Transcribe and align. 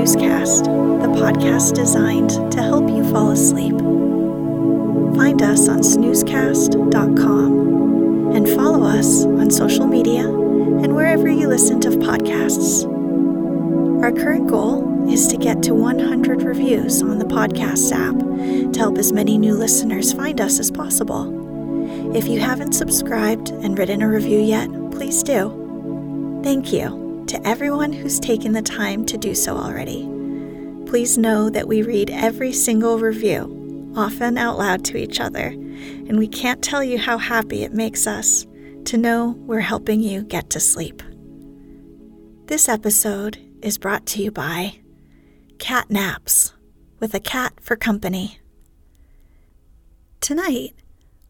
Snoozecast, 0.00 0.64
the 1.02 1.08
podcast 1.08 1.74
designed 1.74 2.30
to 2.52 2.62
help 2.62 2.88
you 2.88 3.04
fall 3.10 3.32
asleep. 3.32 3.76
Find 5.14 5.42
us 5.42 5.68
on 5.68 5.80
snoozecast.com 5.80 8.34
and 8.34 8.48
follow 8.48 8.82
us 8.82 9.26
on 9.26 9.50
social 9.50 9.86
media 9.86 10.26
and 10.26 10.94
wherever 10.94 11.28
you 11.28 11.48
listen 11.48 11.82
to 11.82 11.90
podcasts. 11.90 12.86
Our 14.02 14.12
current 14.12 14.48
goal 14.48 15.06
is 15.12 15.26
to 15.26 15.36
get 15.36 15.62
to 15.64 15.74
100 15.74 16.44
reviews 16.44 17.02
on 17.02 17.18
the 17.18 17.26
podcast 17.26 17.92
app 17.92 18.18
to 18.72 18.78
help 18.78 18.96
as 18.96 19.12
many 19.12 19.36
new 19.36 19.52
listeners 19.52 20.14
find 20.14 20.40
us 20.40 20.58
as 20.58 20.70
possible. 20.70 22.16
If 22.16 22.26
you 22.26 22.40
haven't 22.40 22.72
subscribed 22.72 23.50
and 23.50 23.78
written 23.78 24.00
a 24.00 24.08
review 24.08 24.40
yet, 24.40 24.70
please 24.92 25.22
do. 25.22 26.40
Thank 26.42 26.72
you 26.72 27.09
to 27.30 27.46
everyone 27.46 27.92
who's 27.92 28.18
taken 28.18 28.50
the 28.50 28.60
time 28.60 29.06
to 29.06 29.16
do 29.16 29.36
so 29.36 29.56
already. 29.56 30.02
Please 30.86 31.16
know 31.16 31.48
that 31.48 31.68
we 31.68 31.80
read 31.80 32.10
every 32.10 32.52
single 32.52 32.98
review, 32.98 33.92
often 33.96 34.36
out 34.36 34.58
loud 34.58 34.84
to 34.84 34.96
each 34.96 35.20
other, 35.20 35.46
and 35.46 36.18
we 36.18 36.26
can't 36.26 36.60
tell 36.60 36.82
you 36.82 36.98
how 36.98 37.18
happy 37.18 37.62
it 37.62 37.72
makes 37.72 38.08
us 38.08 38.48
to 38.84 38.96
know 38.96 39.36
we're 39.46 39.60
helping 39.60 40.00
you 40.00 40.22
get 40.22 40.50
to 40.50 40.58
sleep. 40.58 41.04
This 42.46 42.68
episode 42.68 43.38
is 43.62 43.78
brought 43.78 44.06
to 44.06 44.22
you 44.24 44.32
by 44.32 44.80
Cat 45.60 45.88
Naps 45.88 46.52
with 46.98 47.14
a 47.14 47.20
cat 47.20 47.52
for 47.60 47.76
company. 47.76 48.40
Tonight, 50.20 50.74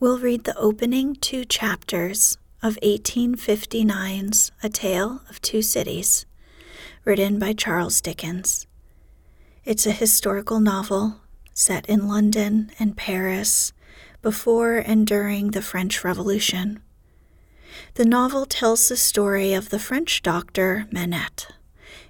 we'll 0.00 0.18
read 0.18 0.44
the 0.44 0.56
opening 0.56 1.16
two 1.16 1.44
chapters 1.44 2.38
of 2.62 2.78
1859's 2.80 4.52
A 4.62 4.68
Tale 4.68 5.20
of 5.28 5.42
Two 5.42 5.62
Cities, 5.62 6.26
written 7.04 7.40
by 7.40 7.52
Charles 7.52 8.00
Dickens. 8.00 8.68
It's 9.64 9.84
a 9.84 9.90
historical 9.90 10.60
novel 10.60 11.16
set 11.52 11.84
in 11.86 12.06
London 12.06 12.70
and 12.78 12.96
Paris 12.96 13.72
before 14.22 14.76
and 14.76 15.04
during 15.04 15.50
the 15.50 15.60
French 15.60 16.04
Revolution. 16.04 16.80
The 17.94 18.04
novel 18.04 18.46
tells 18.46 18.88
the 18.88 18.96
story 18.96 19.52
of 19.54 19.70
the 19.70 19.80
French 19.80 20.22
doctor 20.22 20.86
Manette, 20.92 21.48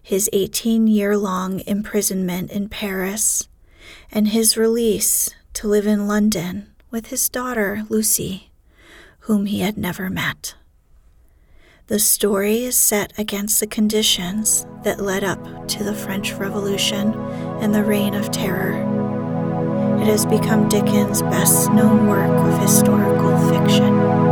his 0.03 0.29
18 0.34 0.87
year 0.87 1.17
long 1.17 1.61
imprisonment 1.61 2.51
in 2.51 2.69
Paris, 2.69 3.49
and 4.11 4.29
his 4.29 4.59
release 4.59 5.31
to 5.55 5.67
live 5.67 5.87
in 5.87 6.07
London 6.07 6.75
with 6.91 7.07
his 7.07 7.31
daughter 7.31 7.84
Lucy 7.89 8.52
whom 9.22 9.47
he 9.47 9.60
had 9.60 9.77
never 9.77 10.10
met. 10.10 10.55
The 11.87 11.99
story 11.99 12.65
is 12.65 12.77
set 12.77 13.12
against 13.19 13.60
the 13.60 13.66
conditions 13.66 14.66
that 14.83 15.00
led 15.00 15.22
up 15.22 15.69
to 15.69 15.84
the 15.84 15.94
French 15.94 16.33
Revolution 16.33 17.15
and 17.60 17.75
the 17.75 17.84
Reign 17.84 18.15
of 18.15 18.31
Terror. 18.31 18.72
It 20.00 20.06
has 20.06 20.27
become 20.27 20.69
Dickens' 20.69 21.22
best 21.22 21.71
known 21.71 22.09
work 22.09 22.31
of 22.31 22.60
historical 22.60 23.38
fiction. 23.49 24.31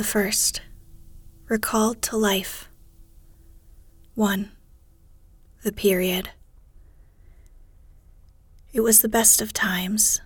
The 0.00 0.06
first, 0.06 0.62
recalled 1.46 2.00
to 2.04 2.16
life. 2.16 2.70
1. 4.14 4.50
The 5.62 5.72
period. 5.72 6.30
It 8.72 8.80
was 8.80 9.02
the 9.02 9.10
best 9.10 9.42
of 9.42 9.52
times. 9.52 10.22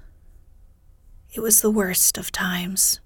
It 1.33 1.41
was 1.41 1.61
the 1.61 1.73
worst 1.73 2.17
of 2.17 2.31
times. 2.31 3.01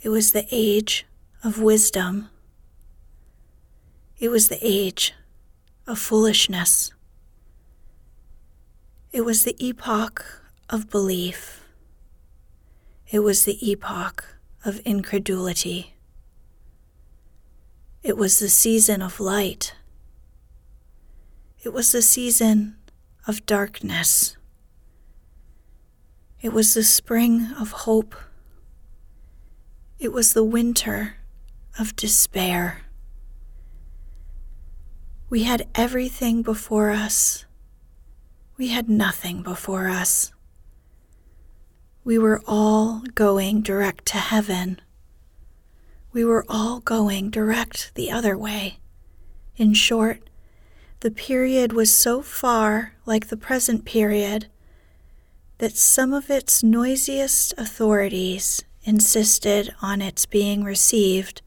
It 0.00 0.10
was 0.10 0.30
the 0.30 0.46
age 0.52 1.04
of 1.42 1.60
wisdom. 1.60 2.30
It 4.20 4.28
was 4.28 4.46
the 4.46 4.64
age 4.64 5.12
of 5.88 5.98
foolishness. 5.98 6.92
It 9.10 9.22
was 9.22 9.42
the 9.42 9.56
epoch 9.58 10.24
of 10.70 10.88
belief. 10.88 11.64
It 13.10 13.18
was 13.18 13.44
the 13.44 13.58
epoch 13.60 14.33
of 14.64 14.80
incredulity. 14.84 15.94
It 18.02 18.16
was 18.16 18.38
the 18.38 18.48
season 18.48 19.02
of 19.02 19.20
light. 19.20 19.74
It 21.62 21.72
was 21.72 21.92
the 21.92 22.02
season 22.02 22.76
of 23.26 23.46
darkness. 23.46 24.36
It 26.42 26.52
was 26.52 26.74
the 26.74 26.82
spring 26.82 27.48
of 27.58 27.70
hope. 27.72 28.14
It 29.98 30.12
was 30.12 30.34
the 30.34 30.44
winter 30.44 31.16
of 31.78 31.96
despair. 31.96 32.82
We 35.30 35.44
had 35.44 35.66
everything 35.74 36.42
before 36.42 36.90
us. 36.90 37.46
We 38.58 38.68
had 38.68 38.90
nothing 38.90 39.42
before 39.42 39.88
us. 39.88 40.33
We 42.04 42.18
were 42.18 42.42
all 42.46 43.02
going 43.14 43.62
direct 43.62 44.04
to 44.04 44.18
heaven. 44.18 44.78
We 46.12 46.22
were 46.22 46.44
all 46.48 46.80
going 46.80 47.30
direct 47.30 47.94
the 47.94 48.10
other 48.10 48.36
way. 48.36 48.78
In 49.56 49.72
short, 49.72 50.28
the 51.00 51.10
period 51.10 51.72
was 51.72 51.96
so 51.96 52.20
far 52.20 52.94
like 53.06 53.28
the 53.28 53.38
present 53.38 53.86
period 53.86 54.46
that 55.58 55.76
some 55.76 56.12
of 56.12 56.30
its 56.30 56.62
noisiest 56.62 57.54
authorities 57.56 58.62
insisted 58.82 59.74
on 59.80 60.02
its 60.02 60.26
being 60.26 60.62
received, 60.62 61.40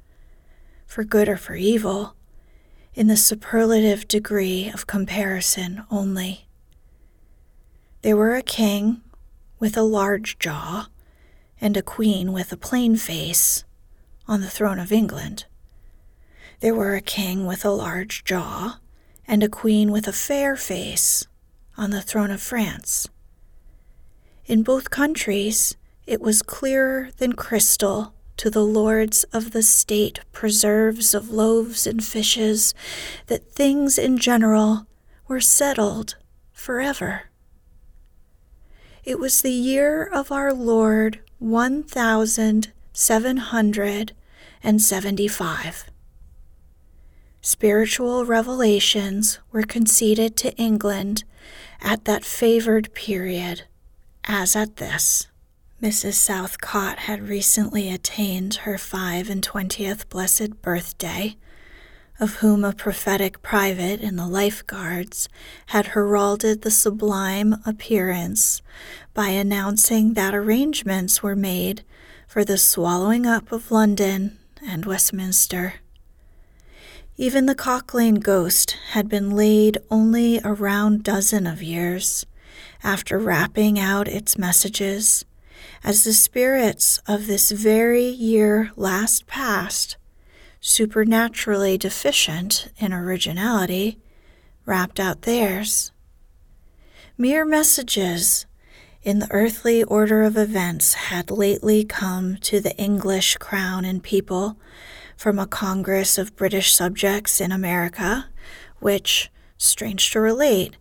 for 0.87 1.03
good 1.03 1.29
or 1.29 1.37
for 1.37 1.55
evil, 1.55 2.15
in 2.95 3.05
the 3.05 3.17
superlative 3.17 4.07
degree 4.07 4.71
of 4.73 4.87
comparison 4.87 5.83
only. 5.91 6.47
There 8.01 8.17
were 8.17 8.35
a 8.35 8.41
king 8.41 9.01
with 9.59 9.77
a 9.77 9.83
large 9.83 10.37
jaw 10.39 10.87
and 11.59 11.75
a 11.75 11.81
queen 11.81 12.31
with 12.31 12.51
a 12.51 12.57
plain 12.57 12.95
face 12.95 13.63
on 14.27 14.41
the 14.41 14.49
throne 14.49 14.79
of 14.79 14.91
England. 14.91 15.45
There 16.59 16.75
were 16.75 16.95
a 16.95 17.01
king 17.01 17.45
with 17.45 17.63
a 17.63 17.71
large 17.71 18.23
jaw 18.23 18.79
and 19.27 19.43
a 19.43 19.49
queen 19.49 19.91
with 19.91 20.07
a 20.07 20.13
fair 20.13 20.55
face 20.55 21.27
on 21.77 21.91
the 21.91 22.01
throne 22.01 22.31
of 22.31 22.41
France. 22.41 23.07
In 24.45 24.63
both 24.63 24.89
countries, 24.89 25.75
it 26.05 26.21
was 26.21 26.41
clearer 26.41 27.09
than 27.17 27.33
crystal 27.33 28.13
to 28.37 28.49
the 28.49 28.63
lords 28.63 29.23
of 29.33 29.51
the 29.51 29.63
state 29.63 30.19
preserves 30.31 31.13
of 31.13 31.29
loaves 31.29 31.85
and 31.85 32.03
fishes 32.03 32.73
that 33.25 33.51
things 33.51 33.97
in 33.97 34.17
general 34.17 34.87
were 35.27 35.41
settled 35.41 36.15
forever. 36.53 37.26
It 39.07 39.19
was 39.19 39.41
the 39.41 39.53
year 39.53 40.03
of 40.03 40.33
our 40.33 40.53
Lord 40.53 41.21
one 41.39 41.81
thousand 41.81 42.73
seven 42.91 43.37
hundred 43.37 44.11
and 44.61 44.81
seventy 44.81 45.29
five. 45.29 45.85
Spiritual 47.39 48.25
revelations 48.25 49.39
were 49.49 49.63
conceded 49.63 50.35
to 50.35 50.53
England 50.57 51.23
at 51.79 52.03
that 52.03 52.25
favored 52.25 52.93
period 52.93 53.63
as 54.25 54.57
at 54.57 54.75
this. 54.75 55.27
Mrs. 55.81 56.15
Southcott 56.15 56.99
had 56.99 57.29
recently 57.29 57.89
attained 57.89 58.55
her 58.55 58.77
five 58.77 59.29
and 59.29 59.41
twentieth 59.41 60.09
blessed 60.09 60.61
birthday, 60.61 61.37
of 62.19 62.35
whom 62.37 62.63
a 62.63 62.73
prophetic 62.73 63.41
private 63.41 64.01
in 64.01 64.15
the 64.15 64.27
Life 64.27 64.65
Guards 64.65 65.29
had 65.67 65.87
heralded 65.87 66.61
the 66.61 66.71
sublime 66.71 67.61
appearance 67.65 68.61
by 69.13 69.29
announcing 69.29 70.13
that 70.13 70.33
arrangements 70.33 71.21
were 71.21 71.35
made 71.35 71.83
for 72.27 72.43
the 72.43 72.57
swallowing 72.57 73.25
up 73.25 73.51
of 73.51 73.71
London 73.71 74.37
and 74.65 74.85
Westminster. 74.85 75.75
Even 77.17 77.45
the 77.45 77.55
Cock 77.55 77.93
Lane 77.93 78.15
ghost 78.15 78.77
had 78.91 79.09
been 79.09 79.31
laid 79.31 79.77
only 79.89 80.39
a 80.43 80.53
round 80.53 81.03
dozen 81.03 81.47
of 81.47 81.63
years 81.63 82.25
after 82.83 83.17
rapping 83.17 83.79
out 83.79 84.07
its 84.07 84.37
messages, 84.37 85.25
as 85.83 86.03
the 86.03 86.13
spirits 86.13 86.99
of 87.07 87.27
this 87.27 87.51
very 87.51 88.05
year 88.05 88.71
last 88.75 89.25
past, 89.25 89.97
supernaturally 90.59 91.77
deficient 91.77 92.69
in 92.77 92.93
originality, 92.93 93.99
rapped 94.65 94.99
out 94.99 95.23
theirs. 95.23 95.91
Mere 97.17 97.45
messages 97.45 98.45
in 99.03 99.19
the 99.19 99.31
earthly 99.31 99.83
order 99.83 100.23
of 100.23 100.37
events 100.37 100.93
had 100.93 101.31
lately 101.31 101.83
come 101.83 102.37
to 102.37 102.59
the 102.59 102.75
English 102.77 103.37
crown 103.37 103.85
and 103.85 104.03
people 104.03 104.57
from 105.15 105.39
a 105.39 105.47
congress 105.47 106.17
of 106.17 106.35
British 106.35 106.73
subjects 106.73 107.39
in 107.41 107.51
America, 107.51 108.27
which, 108.79 109.31
strange 109.57 110.11
to 110.11 110.19
relate, 110.19 110.77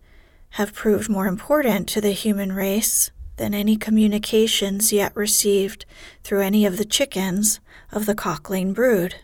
have 0.51 0.75
proved 0.75 1.09
more 1.09 1.27
important 1.27 1.89
to 1.89 2.01
the 2.01 2.11
human 2.11 2.53
race 2.53 3.11
than 3.37 3.55
any 3.55 3.77
communications 3.77 4.93
yet 4.93 5.15
received 5.15 5.85
through 6.25 6.41
any 6.41 6.67
of 6.67 6.79
the 6.79 6.85
chickens 6.85 7.61
of 7.93 8.07
the 8.07 8.15
Cock 8.15 8.51
Lane 8.51 8.73
brood. 8.73 9.17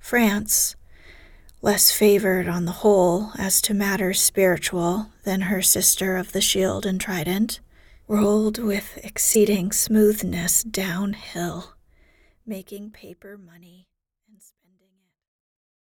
France, 0.00 0.74
less 1.62 1.92
favored 1.92 2.48
on 2.48 2.64
the 2.64 2.80
whole 2.82 3.30
as 3.38 3.60
to 3.62 3.74
matters 3.74 4.20
spiritual 4.20 5.06
than 5.24 5.42
her 5.42 5.62
sister 5.62 6.16
of 6.16 6.32
the 6.32 6.40
shield 6.40 6.84
and 6.84 7.00
trident, 7.00 7.60
rolled 8.08 8.58
with 8.58 8.98
exceeding 9.04 9.70
smoothness 9.70 10.64
downhill, 10.64 11.74
making 12.44 12.90
paper 12.90 13.38
money. 13.38 13.89